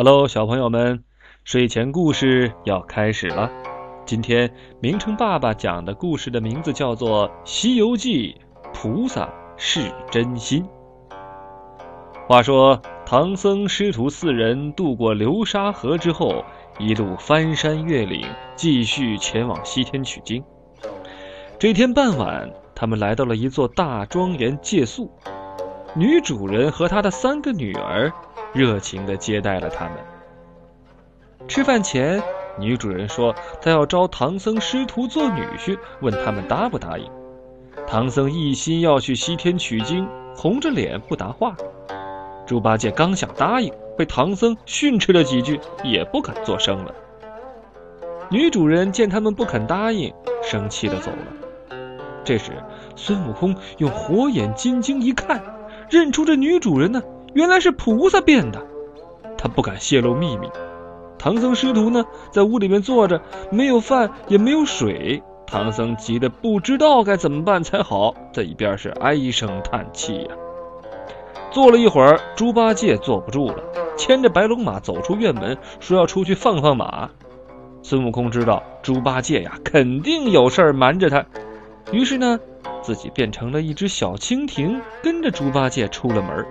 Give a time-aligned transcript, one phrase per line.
[0.00, 1.02] Hello，小朋友们，
[1.42, 3.50] 睡前故事要开始了。
[4.06, 8.36] 今天明成爸爸讲的故事的名字叫做《西游记》，
[8.72, 10.64] 菩萨是真心。
[12.28, 16.44] 话说唐僧师徒四人渡过流沙河之后，
[16.78, 18.24] 一路翻山越岭，
[18.54, 20.40] 继续前往西天取经。
[21.58, 25.10] 这天傍晚，他们来到了一座大庄园借宿，
[25.96, 28.12] 女主人和她的三个女儿。
[28.52, 29.94] 热情地接待了他们。
[31.46, 32.22] 吃饭前，
[32.58, 37.10] 女主人说她要招唐僧师徒做女婿，问他们答不答应。
[37.86, 41.56] 唐僧一心要去西天取经，红着脸不答话。
[42.46, 46.94] 猪八戒刚想答应，被唐僧训斥了几句，也不敢作声了。
[48.30, 50.12] 女主人见他们不肯答应，
[50.42, 51.76] 生气地走了。
[52.24, 52.52] 这时，
[52.94, 55.42] 孙悟空用火眼金睛一看，
[55.88, 57.02] 认出这女主人呢。
[57.34, 58.60] 原来是菩萨变的，
[59.36, 60.48] 他不敢泄露秘密。
[61.18, 63.20] 唐僧师徒呢，在屋里面坐着，
[63.50, 65.22] 没有饭也没有水。
[65.46, 70.34] 唐僧急得不知道该怎么办才好，在一边是唉声叹气呀。
[71.50, 73.62] 坐了一会儿，猪八戒坐不住了，
[73.96, 77.08] 牵着白龙马走出院门，说要出去放放马。
[77.82, 81.24] 孙悟空知道猪八戒呀，肯定有事儿瞒着他，
[81.90, 82.38] 于是呢，
[82.82, 86.46] 自己变成了一只小蜻蜓，跟着猪八戒出了门。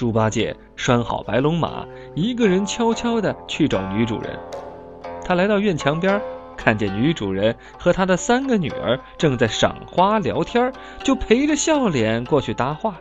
[0.00, 1.84] 猪八戒拴好白龙马，
[2.14, 4.30] 一个人悄悄地去找女主人。
[5.22, 6.18] 他来到院墙边，
[6.56, 12.96] 看见女主人和她的三个女儿正在赏花聊天，就陪着笑脸过去搭话。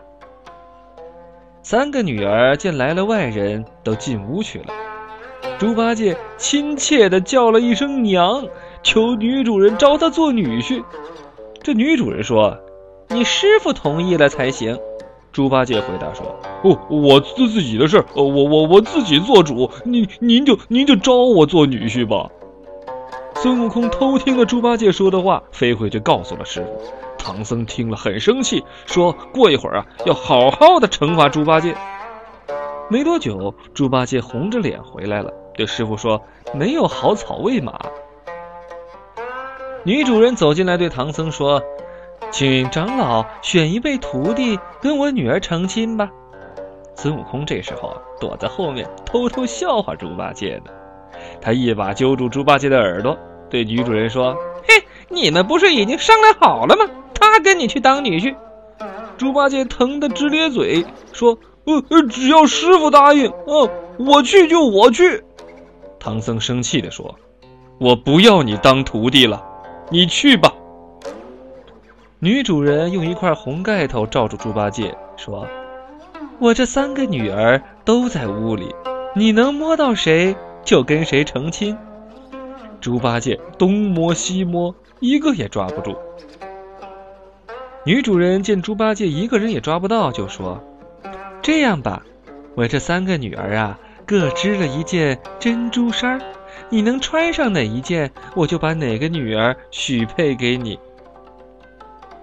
[1.64, 4.74] 三个女儿见来了外人，都进屋去了。
[5.58, 8.46] 猪八戒亲切地叫了一声“娘”，
[8.84, 10.84] 求女主人招他做女婿。
[11.64, 12.58] 这女主人说
[13.08, 14.78] ：“你师傅同意了才行。”
[15.32, 16.26] 猪八戒回答说
[16.64, 22.30] ：“哦，我自自己的事儿，我我我自己做主，您您就您就招我做女婿吧。”
[23.36, 26.82] 孙悟空偷听了猪八戒说的话，飞回去告诉了师傅。
[27.18, 31.76] 唐僧听了很生气，说过一会儿啊，要好好的惩罚猪八戒。
[32.90, 36.22] 没多久，猪八戒红着脸回来了，对师傅说
[36.56, 37.80] ：“没有好草喂马。”
[39.86, 41.62] 女主人走进来，对唐僧说。
[42.32, 46.10] 请长老选一位徒弟跟我女儿成亲吧。
[46.96, 50.72] 孙悟空这时候啊，躲在后面偷偷笑话猪八戒呢。
[51.42, 53.18] 他一把揪住猪八戒的耳朵，
[53.50, 54.36] 对女主人说
[54.68, 56.86] ：“嘿，你们不是已经商量好了吗？
[57.14, 58.36] 他跟你去当女婿。”
[59.18, 65.24] 猪八戒疼得直咧嘴，说：“呃，只要师傅答应，哦，我去就我去。”
[66.00, 67.16] 唐僧生气地说
[67.80, 69.44] ：“我不要你当徒弟了，
[69.90, 70.54] 你去吧。”
[72.22, 75.48] 女主人用一块红盖头罩住猪八戒，说
[76.38, 78.76] ：“我这三个女儿都在屋里，
[79.16, 80.36] 你能摸到谁
[80.66, 81.78] 就跟谁成亲。
[82.82, 85.96] ”猪八戒东摸西摸，一个也抓不住。
[87.86, 90.62] 女主人见猪八戒一个人也抓不到，就说
[91.42, 92.04] ：“这样吧，
[92.54, 96.20] 我这三个女儿啊，各织了一件珍珠衫，
[96.68, 100.78] 你能穿上哪一件，我就把哪个女儿许配给你。”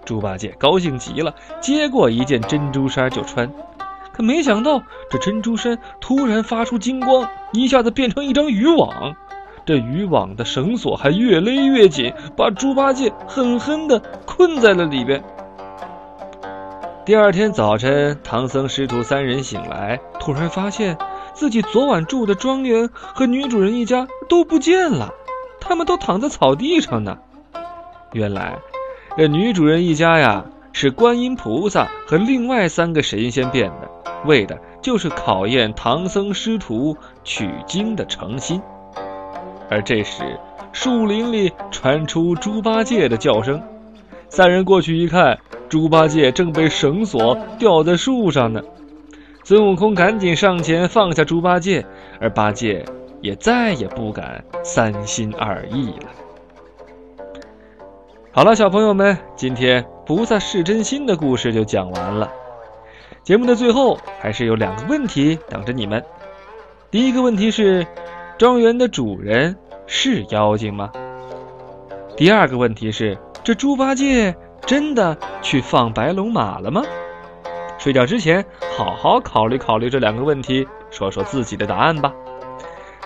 [0.07, 3.53] 猪八戒高兴极了，接过一件珍珠衫就穿，
[4.13, 4.81] 可没想到
[5.11, 9.15] 这珍珠衫突然发出金光，一下子变成一张渔网。
[9.67, 15.23] 这渔网的绳索还越勒越紧，把猪八戒狠狠地困在了里边。
[17.05, 20.97] 第二天早晨，唐僧师徒三人醒来，突然发现
[21.35, 25.13] 自己昨晚住的庄园和女主人一家都不见了，
[25.61, 27.19] 他们都躺在草地上呢。
[28.13, 28.57] 原来。
[29.17, 30.45] 这女主人一家呀，
[30.75, 33.89] 是观音菩萨和另外三个神仙变的，
[34.27, 36.95] 为的就是考验唐僧师徒
[37.25, 38.61] 取经的诚心。
[39.71, 40.39] 而这时，
[40.71, 43.63] 树林里传出猪八戒的叫声，
[44.29, 48.61] 三人过去一看，猪八戒正被绳索吊在树上呢。
[49.45, 51.87] 孙悟空赶紧上前放下猪八戒，
[52.21, 52.85] 而八戒
[53.23, 56.26] 也再也不敢三心二意了。
[58.37, 62.31] 好了，小朋友们，今天菩萨是真心的故事就讲完了。
[63.23, 66.05] 节目的最后还是有两个问题等着你们。
[66.91, 67.87] 第一个问题是：
[68.37, 69.57] 庄园的主人
[69.87, 70.93] 是妖精吗？
[72.15, 74.37] 第二个问题是：这猪八戒
[74.67, 76.83] 真的去放白龙马了吗？
[77.79, 78.45] 睡觉之前
[78.77, 82.13] 好好考虑考虑这两个问题，说说自己的答案吧。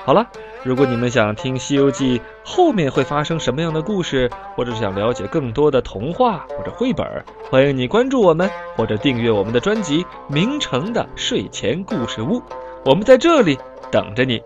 [0.05, 0.27] 好了。
[0.63, 7.07] 如果你们想听《西游记》后面会发生什么样的故事，或者想了解更多的童话或者绘本，
[7.51, 12.39] 欢迎你关注我们或者订阅我们的专辑《名城的睡前故事屋》。
[12.85, 13.59] 我们在这里
[13.91, 14.39] 等着你。